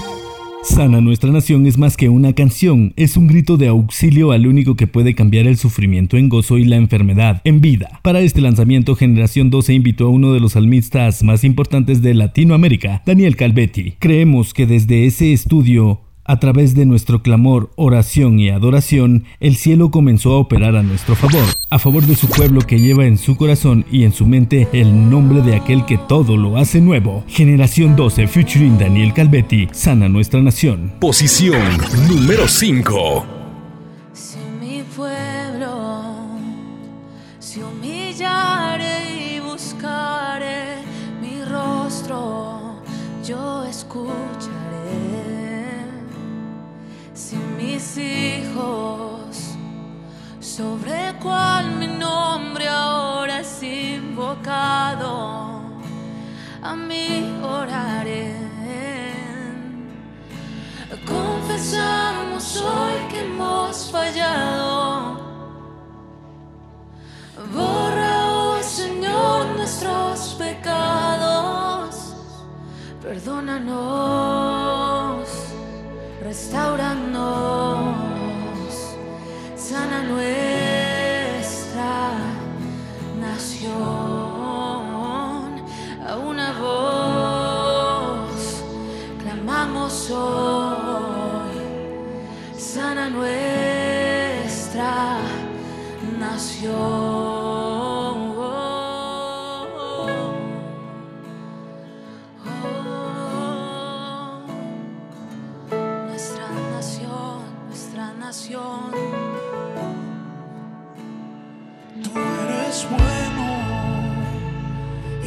Sana 0.63 1.03
Nuestra 1.03 1.31
Nación 1.31 1.67
es 1.67 1.77
más 1.77 1.99
que 1.99 2.09
una 2.09 2.33
canción, 2.33 2.95
es 2.97 3.19
un 3.19 3.27
grito 3.27 3.59
de 3.59 3.69
auxilio 3.69 4.33
al 4.33 4.47
único 4.47 4.77
que 4.77 4.87
puede 4.87 5.15
cambiar 5.15 5.47
el 5.47 5.59
sufrimiento 5.59 6.17
en 6.17 6.31
gozo 6.31 6.57
y 6.57 6.65
la 6.65 6.77
enfermedad 6.77 7.43
en 7.45 7.61
vida. 7.61 8.01
Para 8.03 8.21
este 8.21 8.41
lanzamiento, 8.41 8.97
Generación 8.97 9.51
12 9.51 9.75
invitó 9.75 10.07
a 10.07 10.09
uno 10.09 10.33
de 10.33 10.41
los 10.41 10.53
salmistas 10.53 11.23
más 11.23 11.45
importantes 11.45 12.01
de 12.01 12.15
Latinoamérica, 12.15 13.03
Daniel 13.05 13.37
Calvetti. 13.37 13.97
Creemos 13.99 14.55
que 14.55 14.65
desde 14.65 15.05
ese 15.05 15.35
estudio 15.35 16.01
a 16.25 16.39
través 16.39 16.75
de 16.75 16.87
nuestro 16.87 17.23
clamor, 17.23 17.71
oración 17.77 18.39
y 18.39 18.51
adoración, 18.51 19.25
el 19.41 19.57
cielo 19.57 19.91
comenzó 19.91 20.33
a 20.33 20.39
operar 20.39 20.77
a 20.77 20.83
nuestro 20.83 21.15
favor, 21.15 21.45
a 21.71 21.79
favor 21.79 22.05
de 22.05 22.17
su 22.17 22.29
pueblo 22.29 22.61
que 22.61 22.81
lleva 22.81 23.07
en 23.07 23.19
su 23.19 23.37
corazón 23.37 23.85
y 23.91 24.05
en 24.05 24.13
su 24.13 24.27
mente 24.27 24.69
el 24.73 25.11
nombre 25.11 25.43
de 25.43 25.57
aquel 25.57 25.85
que 25.85 25.99
todo 25.99 26.37
lo 26.37 26.57
hace 26.57 26.81
nuevo. 26.81 27.25
Generación 27.27 27.97
12 27.97 28.27
featuring 28.27 28.79
Daniel 28.79 29.13
Calvetti, 29.13 29.69
sana 29.73 30.09
nuestra 30.09 30.41
nación. 30.41 30.93
Posición 31.01 31.61
número 32.09 32.49
5. 32.49 33.42
Sobre 50.57 51.15
cual 51.23 51.65
mi 51.79 51.87
nombre 51.87 52.69
ahora 52.69 53.41
es 53.41 53.63
invocado, 53.63 55.11
a 56.63 56.77
mí 56.77 57.41
oraré. 57.43 58.37
Confesamos 61.07 62.57
hoy 62.61 62.95
que 63.11 63.21
hemos 63.21 63.91
fallado. 63.91 65.23
Borra, 67.55 68.15
oh 68.31 68.59
Señor, 68.63 69.47
nuestros 69.57 70.37
pecados. 70.39 72.15
Perdónanos, 73.01 73.69
restauranos, 76.23 77.92
sana 79.69 80.03
nuestra 80.03 80.35
nación. 83.21 83.83
A 86.05 86.17
una 86.19 86.53
voz 86.61 88.35
clamamos 89.23 90.11
hoy, 90.11 91.57
sana 92.59 93.09
nuestra 93.09 94.91
nación. 96.19 97.13
Nación. 108.33 109.22
es 112.73 112.89
bueno. 112.89 113.47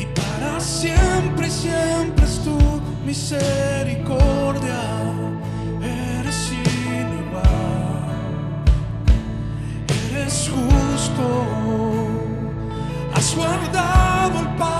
Y 0.01 0.05
para 0.19 0.59
siempre, 0.59 1.49
siempre 1.49 2.25
es 2.25 2.39
tu 2.43 2.57
misericordia. 3.05 4.81
Eres 5.81 6.35
sin 6.47 7.07
igual, 7.23 8.63
eres 10.11 10.49
justo, 10.53 11.27
has 13.13 13.35
guardado 13.35 14.39
el 14.39 14.47
paz 14.57 14.74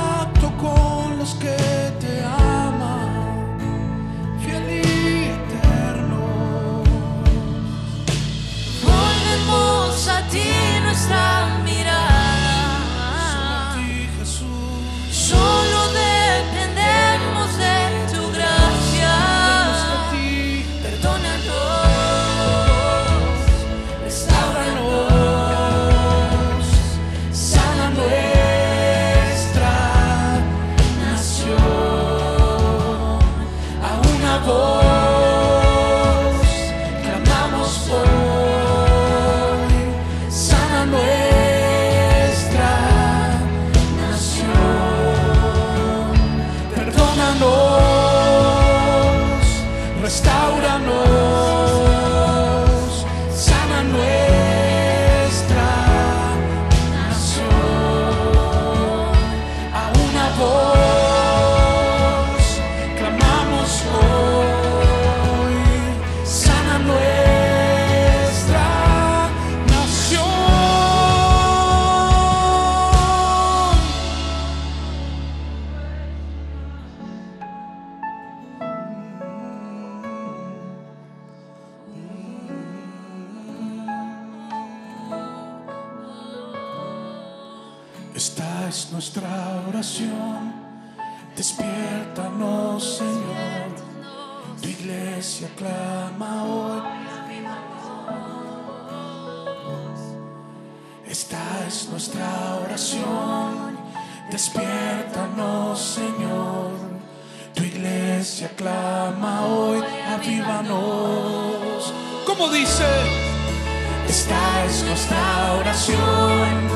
nuestra 114.96 115.56
oración. 115.60 116.70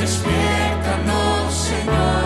Despiértanos, 0.00 1.54
Señor. 1.54 2.19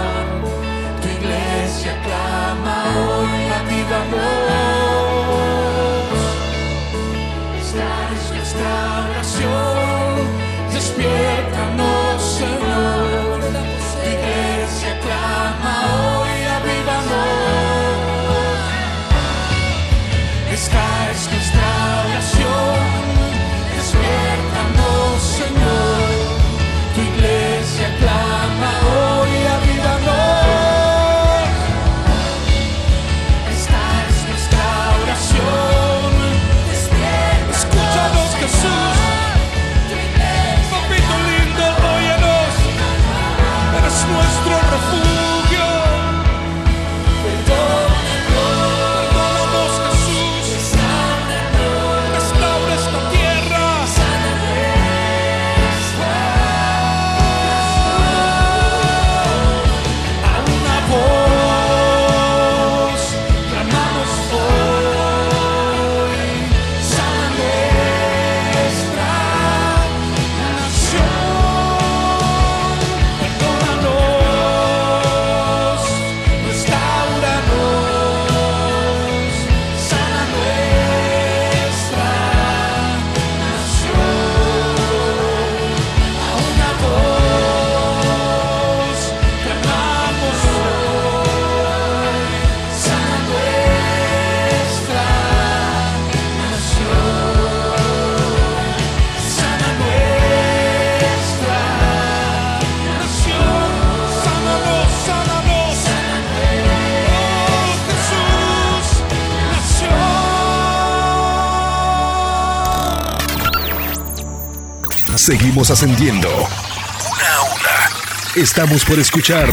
Seguimos 115.16 115.70
ascendiendo. 115.70 116.28
Una 116.28 117.34
a 117.34 117.42
una. 117.54 118.42
Estamos 118.42 118.84
por 118.84 118.98
escuchar 118.98 119.48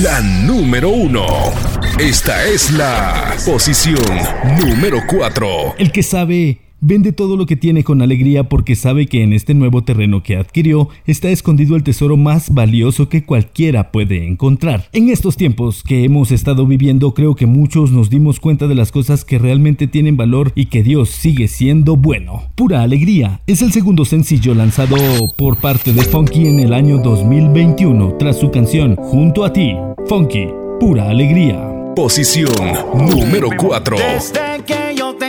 la 0.00 0.20
número 0.20 0.88
uno. 0.88 1.52
Esta 1.98 2.44
es 2.44 2.70
la 2.70 3.36
posición 3.44 4.02
número 4.58 5.02
4. 5.06 5.74
El 5.78 5.92
que 5.92 6.02
sabe 6.02 6.58
vende 6.86 7.12
todo 7.12 7.36
lo 7.36 7.46
que 7.46 7.56
tiene 7.56 7.82
con 7.82 8.02
alegría 8.02 8.48
porque 8.48 8.76
sabe 8.76 9.06
que 9.06 9.22
en 9.22 9.32
este 9.32 9.54
nuevo 9.54 9.82
terreno 9.82 10.22
que 10.22 10.36
adquirió 10.36 10.88
está 11.06 11.30
escondido 11.30 11.76
el 11.76 11.82
tesoro 11.82 12.18
más 12.18 12.52
valioso 12.52 13.08
que 13.08 13.24
cualquiera 13.24 13.90
puede 13.90 14.26
encontrar. 14.26 14.88
En 14.92 15.08
estos 15.08 15.36
tiempos 15.36 15.82
que 15.82 16.04
hemos 16.04 16.30
estado 16.30 16.66
viviendo 16.66 17.14
creo 17.14 17.34
que 17.34 17.46
muchos 17.46 17.90
nos 17.90 18.10
dimos 18.10 18.38
cuenta 18.38 18.66
de 18.66 18.74
las 18.74 18.92
cosas 18.92 19.24
que 19.24 19.38
realmente 19.38 19.86
tienen 19.86 20.18
valor 20.18 20.52
y 20.54 20.66
que 20.66 20.82
Dios 20.82 21.08
sigue 21.08 21.48
siendo 21.48 21.96
bueno. 21.96 22.44
Pura 22.54 22.82
Alegría 22.82 23.40
es 23.46 23.62
el 23.62 23.72
segundo 23.72 24.04
sencillo 24.04 24.54
lanzado 24.54 24.96
por 25.38 25.56
parte 25.56 25.92
de 25.94 26.02
Funky 26.02 26.46
en 26.46 26.60
el 26.60 26.74
año 26.74 26.98
2021 26.98 28.16
tras 28.18 28.38
su 28.38 28.50
canción 28.50 28.96
Junto 28.96 29.44
a 29.44 29.52
ti. 29.52 29.74
Funky, 30.06 30.48
Pura 30.78 31.08
Alegría. 31.08 31.70
Posición 31.96 32.52
número 32.94 33.48
4. 33.56 33.96
Desde 33.96 34.64
que 34.66 34.96
yo 34.96 35.14
te 35.14 35.28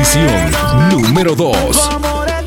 posición 0.00 0.50
número 0.90 1.34
2. 1.34 2.39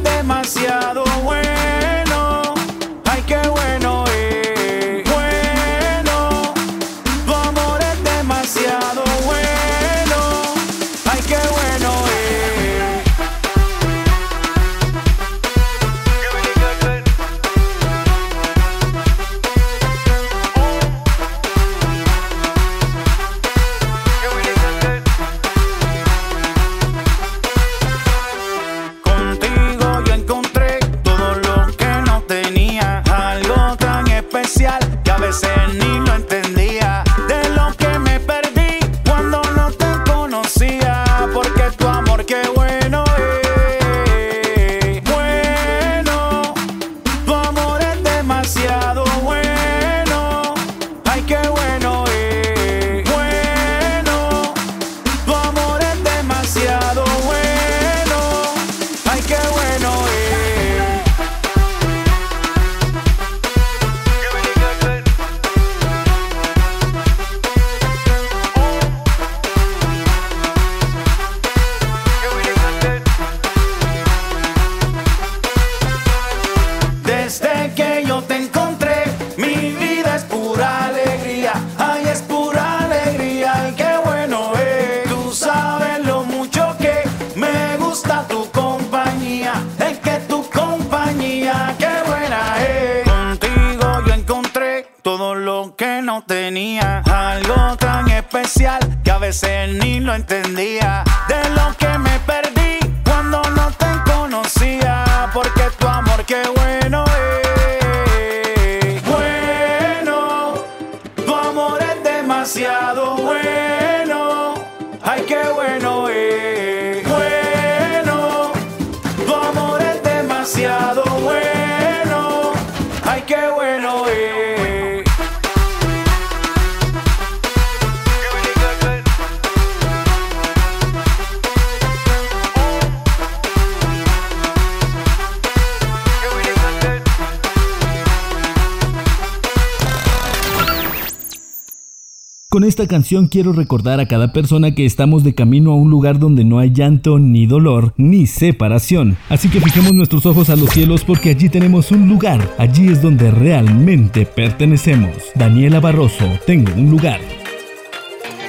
canción 142.93 143.25
quiero 143.25 143.53
recordar 143.53 143.99
a 143.99 144.07
cada 144.07 144.31
persona 144.31 144.75
que 144.75 144.85
estamos 144.85 145.23
de 145.23 145.33
camino 145.33 145.71
a 145.71 145.75
un 145.75 145.89
lugar 145.89 146.19
donde 146.19 146.45
no 146.45 146.59
hay 146.59 146.71
llanto, 146.71 147.17
ni 147.17 147.47
dolor, 147.47 147.95
ni 147.97 148.27
separación. 148.27 149.17
Así 149.29 149.49
que 149.49 149.59
fijemos 149.59 149.95
nuestros 149.95 150.27
ojos 150.27 150.51
a 150.51 150.55
los 150.55 150.69
cielos 150.69 151.03
porque 151.03 151.31
allí 151.31 151.49
tenemos 151.49 151.89
un 151.89 152.07
lugar, 152.07 152.53
allí 152.59 152.89
es 152.89 153.01
donde 153.01 153.31
realmente 153.31 154.27
pertenecemos. 154.27 155.09
Daniela 155.33 155.79
Barroso, 155.79 156.25
tengo 156.45 156.71
un 156.75 156.91
lugar. 156.91 157.19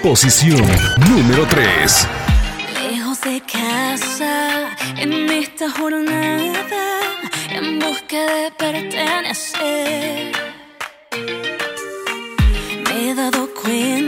Posición 0.03 0.61
número 1.09 1.47
3. 1.47 2.09
Lejos 2.90 3.22
de 3.22 3.40
casa, 3.51 4.76
en 4.99 5.30
esta 5.30 5.70
jornada, 5.70 7.01
en 7.51 7.78
busca 7.78 8.18
de 8.18 8.51
pertenecer. 8.59 10.32
Me 12.84 13.09
he 13.09 13.14
dado 13.14 13.49
cuenta 13.55 14.03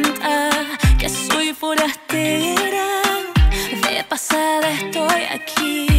de 3.83 4.05
pasada 4.09 4.70
estoy 4.70 5.22
aquí. 5.31 5.95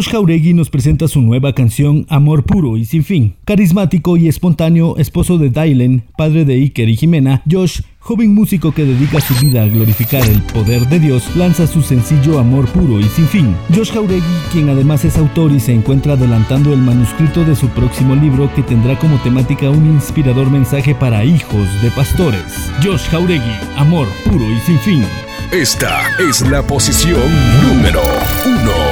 Josh 0.00 0.12
Jauregui 0.12 0.54
nos 0.54 0.70
presenta 0.70 1.08
su 1.08 1.20
nueva 1.20 1.52
canción 1.52 2.06
Amor 2.08 2.44
Puro 2.44 2.78
y 2.78 2.86
Sin 2.86 3.04
Fin. 3.04 3.34
Carismático 3.44 4.16
y 4.16 4.28
espontáneo 4.28 4.96
esposo 4.96 5.36
de 5.36 5.50
Dylan, 5.50 6.04
padre 6.16 6.46
de 6.46 6.54
Iker 6.54 6.88
y 6.88 6.96
Jimena, 6.96 7.42
Josh 7.46 7.82
joven 7.98 8.34
músico 8.34 8.72
que 8.72 8.86
dedica 8.86 9.20
su 9.20 9.34
vida 9.44 9.62
a 9.62 9.66
glorificar 9.66 10.26
el 10.26 10.40
poder 10.40 10.88
de 10.88 11.00
Dios, 11.00 11.36
lanza 11.36 11.66
su 11.66 11.82
sencillo 11.82 12.38
Amor 12.38 12.66
Puro 12.68 12.98
y 12.98 13.04
Sin 13.10 13.26
Fin. 13.26 13.54
Josh 13.76 13.92
Jauregui, 13.92 14.22
quien 14.50 14.70
además 14.70 15.04
es 15.04 15.18
autor 15.18 15.52
y 15.52 15.60
se 15.60 15.74
encuentra 15.74 16.14
adelantando 16.14 16.72
el 16.72 16.80
manuscrito 16.80 17.44
de 17.44 17.54
su 17.54 17.68
próximo 17.68 18.14
libro 18.14 18.50
que 18.54 18.62
tendrá 18.62 18.98
como 18.98 19.18
temática 19.18 19.68
un 19.68 19.84
inspirador 19.84 20.50
mensaje 20.50 20.94
para 20.94 21.26
hijos 21.26 21.68
de 21.82 21.90
pastores. 21.90 22.72
Josh 22.82 23.06
Jauregui, 23.10 23.52
Amor 23.76 24.08
Puro 24.24 24.50
y 24.50 24.60
Sin 24.60 24.78
Fin. 24.78 25.04
Esta 25.52 26.04
es 26.26 26.40
la 26.48 26.62
posición 26.66 27.20
número 27.68 28.00
uno. 28.46 28.89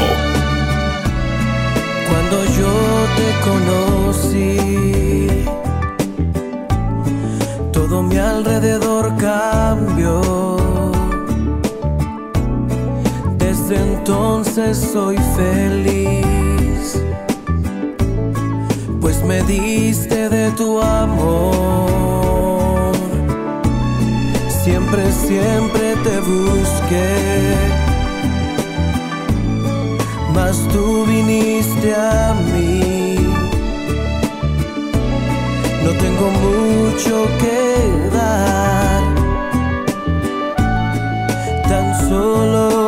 Cuando 2.09 2.45
yo 2.59 2.73
te 3.19 3.29
conocí, 3.49 4.57
todo 7.73 8.03
mi 8.03 8.17
alrededor 8.17 9.15
cambió. 9.17 10.57
Desde 13.39 13.77
entonces 13.77 14.79
soy 14.93 15.17
feliz, 15.37 17.01
pues 19.01 19.23
me 19.25 19.43
diste 19.43 20.29
de 20.29 20.51
tu 20.53 20.81
amor. 20.81 21.69
Siempre, 24.65 25.13
siempre 25.13 25.97
te 26.05 26.21
busqué, 26.21 27.57
mas 30.35 30.57
tú 30.73 31.05
viniste 31.07 31.95
a 31.95 32.35
mí. 32.53 33.17
No 35.85 35.91
tengo 36.05 36.31
mucho 36.31 37.27
que 37.41 38.09
dar, 38.13 39.03
tan 41.69 42.09
solo 42.09 42.88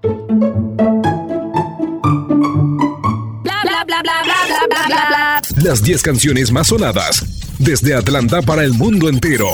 Las 5.64 5.82
10 5.84 6.02
canciones 6.02 6.52
más 6.52 6.68
sonadas 6.68 7.24
desde 7.60 7.94
Atlanta 7.94 8.42
para 8.42 8.64
el 8.64 8.74
mundo 8.74 9.08
entero. 9.08 9.48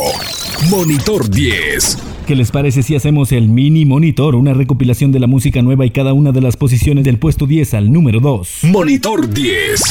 Monitor 0.69 1.29
10. 1.29 1.97
¿Qué 2.25 2.35
les 2.35 2.51
parece 2.51 2.81
si 2.81 2.95
hacemos 2.95 3.31
el 3.31 3.49
mini 3.49 3.85
monitor, 3.85 4.35
una 4.35 4.53
recopilación 4.53 5.11
de 5.11 5.19
la 5.19 5.27
música 5.27 5.61
nueva 5.61 5.85
y 5.85 5.91
cada 5.91 6.13
una 6.13 6.31
de 6.31 6.41
las 6.41 6.57
posiciones 6.57 7.03
del 7.03 7.19
puesto 7.19 7.45
10 7.45 7.73
al 7.75 7.91
número 7.91 8.19
2? 8.19 8.59
Monitor 8.63 9.29
10. 9.29 9.81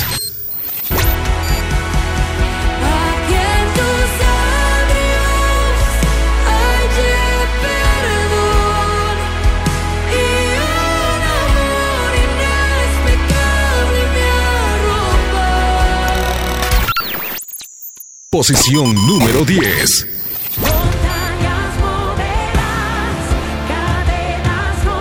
Posición 18.33 18.95
número 19.09 19.45
10. 19.45 20.07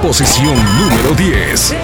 Posición 0.01 0.55
número 0.79 1.13
10. 1.13 1.75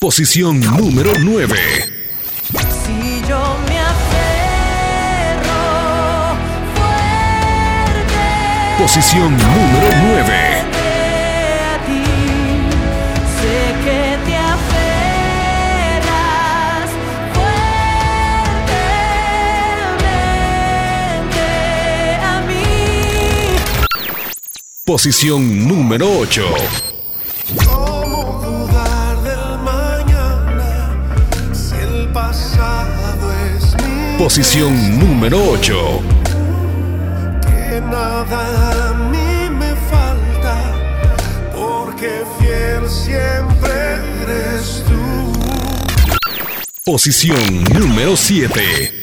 Posición 0.00 0.58
número 0.58 1.12
9. 1.20 1.56
Si 2.84 3.22
yo 3.28 3.56
me 3.68 3.78
aferro 3.78 5.54
fuerte. 6.74 8.18
Posición 8.82 9.36
número 9.36 9.88
9. 10.26 10.53
Posición 24.86 25.66
número 25.66 26.06
8. 26.18 26.44
¿Cómo 27.64 28.42
dudar 28.44 29.16
del 29.22 29.58
mañana 29.60 31.08
si 31.54 31.74
el 31.76 32.12
pasado 32.12 33.32
es 33.46 33.74
mi 33.82 34.18
Posición 34.18 34.98
número 34.98 35.38
8. 35.52 36.02
que 37.46 37.80
nada 37.80 38.90
a 38.90 38.92
mí 39.08 39.56
me 39.56 39.74
falta 39.88 40.74
porque 41.54 42.22
fiel 42.38 42.86
siempre 42.86 43.72
eres 44.22 44.84
tú 44.86 45.32
Posición 46.84 47.64
número 47.72 48.18
7. 48.18 48.93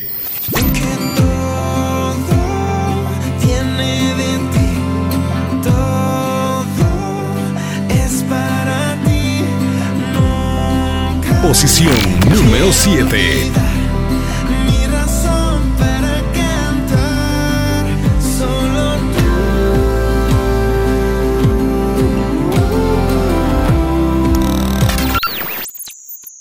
Posición 11.41 11.91
número 12.29 12.71
7. 12.71 13.51
mi 14.67 14.85
razón 14.87 15.73
para 15.77 16.21
cantar 16.33 17.85
solo 18.37 18.97
tú 19.11 19.23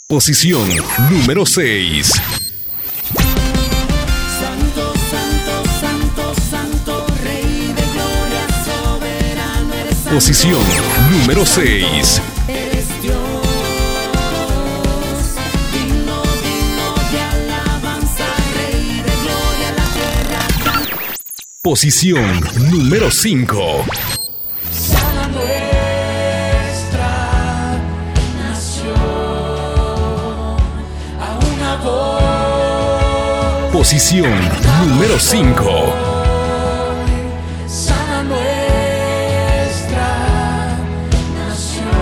Posición 0.07 0.68
número 1.11 1.46
6. 1.46 2.12
Santo, 4.38 4.92
santo, 5.11 5.64
santo, 5.80 6.34
santo, 6.51 7.07
Rey 7.24 7.72
de 7.74 7.84
gloria, 7.94 8.46
soberano 8.66 9.74
eres 9.74 9.96
santo. 9.96 10.11
Posición 10.14 10.62
número 11.11 11.46
6. 11.46 12.20
Posición 21.63 22.41
número 22.71 23.11
5. 23.11 23.85
Sana 24.73 25.29
nuestra 25.29 27.13
nación, 28.39 28.97
a 31.21 31.39
una 31.55 31.77
voz. 31.85 33.73
Posición 33.75 34.41
número 34.89 35.19
5. 35.21 35.95
Sana 37.69 38.23
nuestra 38.23 39.69
nación. 41.37 41.93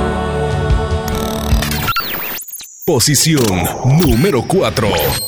Posición 2.85 3.65
número 4.07 4.43
4. 4.47 5.28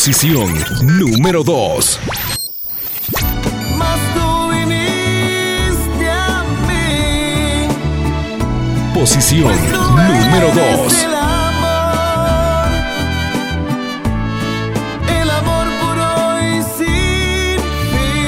Posición 0.00 0.48
número 0.82 1.44
2. 1.44 2.00
Mas 3.76 4.00
tú 4.14 4.48
viniste 4.48 6.08
a 6.08 6.42
mí 6.66 7.68
Posición 8.94 9.52
número 9.52 10.48
eres 10.48 10.54
2. 10.54 11.02
El 11.02 11.14
amor, 11.14 12.68
el 15.20 15.28
amor 15.28 15.66
puro 15.82 16.10
y 16.48 16.62
sin 16.78 17.60
fin. 17.92 18.24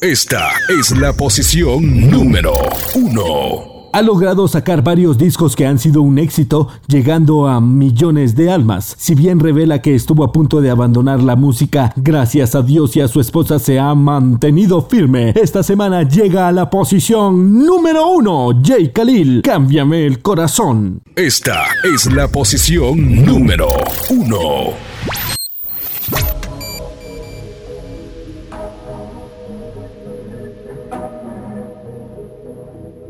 Esta 0.00 0.50
es 0.76 0.90
la 0.98 1.12
posición 1.12 2.10
número 2.10 2.58
1. 2.96 3.77
Ha 3.98 4.02
logrado 4.02 4.46
sacar 4.46 4.84
varios 4.84 5.18
discos 5.18 5.56
que 5.56 5.66
han 5.66 5.80
sido 5.80 6.02
un 6.02 6.20
éxito, 6.20 6.68
llegando 6.86 7.48
a 7.48 7.60
millones 7.60 8.36
de 8.36 8.48
almas. 8.48 8.94
Si 8.96 9.16
bien 9.16 9.40
revela 9.40 9.82
que 9.82 9.96
estuvo 9.96 10.22
a 10.22 10.30
punto 10.30 10.60
de 10.60 10.70
abandonar 10.70 11.20
la 11.20 11.34
música, 11.34 11.92
gracias 11.96 12.54
a 12.54 12.62
Dios 12.62 12.94
y 12.94 13.00
a 13.00 13.08
su 13.08 13.18
esposa 13.18 13.58
se 13.58 13.80
ha 13.80 13.92
mantenido 13.96 14.82
firme. 14.82 15.30
Esta 15.34 15.64
semana 15.64 16.04
llega 16.04 16.46
a 16.46 16.52
la 16.52 16.70
posición 16.70 17.66
número 17.66 18.06
uno, 18.06 18.50
Jay 18.64 18.92
Khalil, 18.92 19.42
Cámbiame 19.42 20.06
el 20.06 20.22
corazón. 20.22 21.02
Esta 21.16 21.64
es 21.82 22.06
la 22.12 22.28
posición 22.28 23.24
número 23.24 23.66
1. 24.10 24.97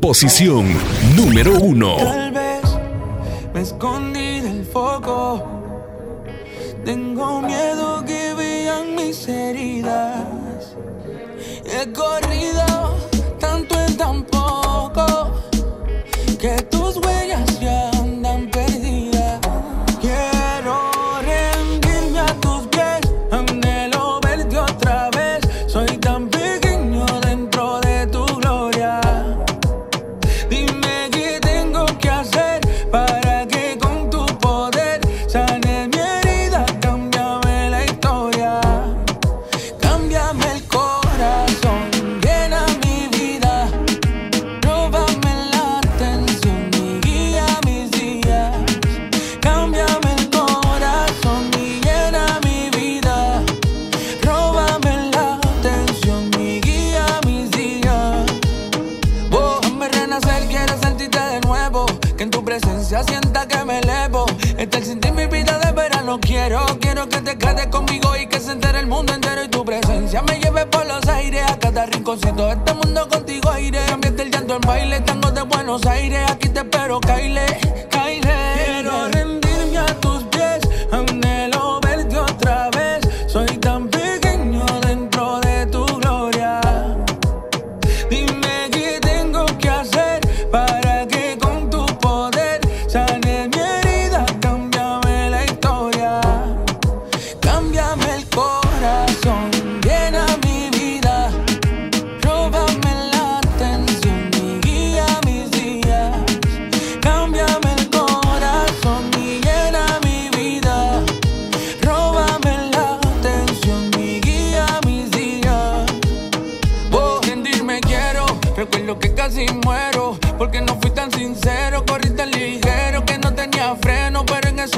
Posición 0.01 0.65
número 1.17 1.59
1. 1.59 1.97
Tal 1.97 2.31
vez 2.31 2.61
me 3.53 3.61
escondí 3.61 4.39
del 4.39 4.63
foco. 4.63 5.43
Tengo 6.85 7.41
miedo 7.41 8.05
que 8.05 8.33
vean 8.33 8.95
mis 8.95 9.27
heridas. 9.27 10.75
He 11.65 11.91
corrido 11.91 12.48
cada 71.79 71.91
rinconcito 71.91 72.45
de 72.45 72.51
este 72.51 72.73
mundo 72.73 73.07
contigo 73.07 73.49
aire. 73.51 73.79
Cambiaste 73.87 74.23
el 74.23 74.31
llanto 74.31 74.55
en 74.55 74.61
baile, 74.61 74.99
tango 74.99 75.31
de 75.31 75.41
Buenos 75.43 75.85
Aires. 75.85 76.29
Aquí 76.29 76.49
te 76.49 76.59
espero, 76.59 76.99
Kyle. 76.99 77.39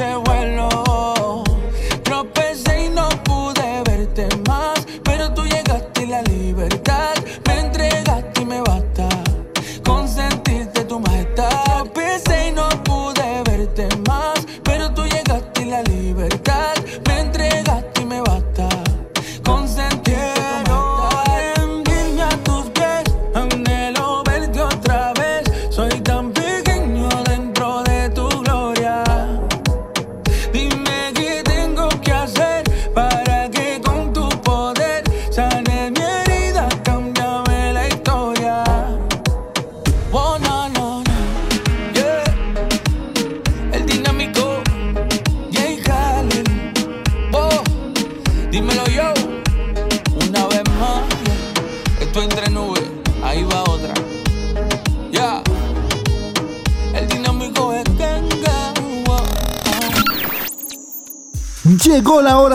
Pero 0.02 0.31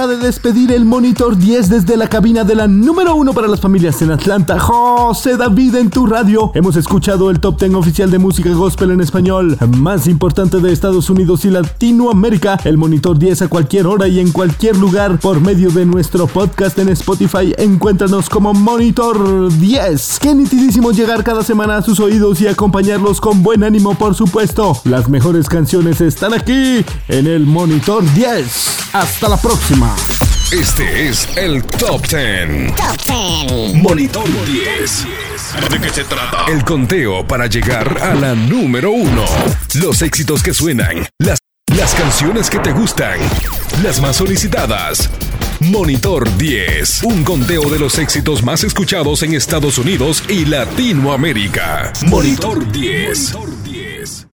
de 0.06 0.18
despedir 0.18 0.72
el 0.72 0.86
Monitor 0.86 1.36
10 1.36 1.70
desde 1.70 1.98
la 1.98 2.08
cabina 2.08 2.44
de 2.44 2.54
la 2.54 2.68
número 2.68 3.16
1 3.16 3.34
para 3.34 3.48
las 3.48 3.60
familias 3.60 4.00
en 4.04 4.12
Atlanta. 4.12 4.60
José 4.60 5.38
David 5.38 5.74
en 5.76 5.90
tu 5.90 6.06
radio. 6.06 6.52
Hemos 6.54 6.76
escuchado 6.76 7.32
el 7.32 7.40
top 7.40 7.60
10 7.60 7.74
oficial 7.74 8.12
de 8.12 8.20
música 8.20 8.52
gospel 8.52 8.92
en 8.92 9.02
español, 9.02 9.58
más 9.78 10.06
importante 10.06 10.60
de 10.60 10.72
Estados 10.72 11.10
Unidos 11.10 11.46
y 11.46 11.50
Latinoamérica. 11.50 12.60
El 12.64 12.78
Monitor 12.78 13.18
10 13.18 13.42
a 13.42 13.48
cualquier 13.48 13.88
hora 13.88 14.08
y 14.08 14.20
en 14.20 14.32
cualquier 14.32 14.78
lugar 14.78 15.20
por 15.20 15.42
medio 15.42 15.72
de 15.72 15.88
nuestro 15.88 16.28
podcast 16.28 16.78
en 16.78 16.90
Spotify. 16.90 17.56
Encuéntranos 17.58 18.30
como 18.30 18.54
Monitor 18.54 19.52
10. 19.52 20.20
Qué 20.22 20.36
nitidísimo 20.36 20.92
llegar 20.92 21.24
cada 21.24 21.42
semana 21.42 21.78
a 21.78 21.82
sus 21.82 22.00
oídos 22.00 22.40
y 22.42 22.48
acompañarlos 22.48 23.20
con 23.20 23.42
buen 23.42 23.64
ánimo, 23.64 23.96
por 23.96 24.14
supuesto. 24.14 24.80
Las 24.84 25.10
mejores 25.10 25.50
canciones 25.50 26.02
están 26.02 26.36
aquí 26.36 26.86
en 27.08 27.26
el 27.26 27.48
Monitor 27.48 28.04
10. 28.14 28.92
Hasta 28.94 29.30
la 29.30 29.38
próxima. 29.38 29.97
Este 30.52 31.10
es 31.10 31.28
el 31.36 31.62
Top 31.64 32.08
10. 32.08 32.74
Top 32.76 32.98
10. 33.06 33.74
Monitor 33.76 34.24
10. 34.46 35.06
¿De 35.70 35.80
qué 35.82 35.90
se 35.90 36.04
trata? 36.06 36.46
El 36.48 36.64
conteo 36.64 37.28
para 37.28 37.48
llegar 37.48 38.02
a 38.02 38.16
la 38.16 38.34
número 38.34 38.92
1. 38.92 39.26
Los 39.76 40.02
éxitos 40.02 40.42
que 40.42 40.54
suenan. 40.54 41.06
Las, 41.20 41.40
las 41.76 41.94
canciones 41.96 42.50
que 42.50 42.60
te 42.60 42.72
gustan. 42.72 43.20
Las 43.84 44.00
más 44.00 44.16
solicitadas. 44.16 45.10
Monitor 45.60 46.38
10. 46.38 47.04
Un 47.04 47.24
conteo 47.24 47.70
de 47.70 47.80
los 47.80 47.98
éxitos 47.98 48.42
más 48.42 48.64
escuchados 48.64 49.24
en 49.24 49.34
Estados 49.34 49.78
Unidos 49.78 50.24
y 50.30 50.46
Latinoamérica. 50.46 51.92
Monitor 52.06 52.72
10. 52.72 53.36